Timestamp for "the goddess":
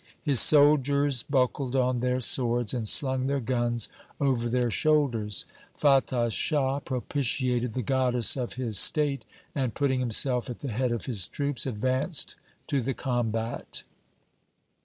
7.75-8.35